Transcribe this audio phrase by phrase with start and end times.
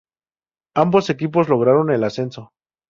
[0.75, 2.53] Ambos equipos lograron el ascenso.